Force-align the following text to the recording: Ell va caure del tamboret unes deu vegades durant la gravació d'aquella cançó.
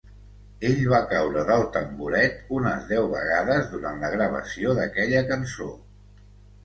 Ell 0.69 0.79
va 0.93 1.01
caure 1.11 1.43
del 1.49 1.65
tamboret 1.75 2.49
unes 2.61 2.89
deu 2.95 3.11
vegades 3.13 3.69
durant 3.77 4.03
la 4.07 4.11
gravació 4.17 4.75
d'aquella 4.81 5.23
cançó. 5.33 5.69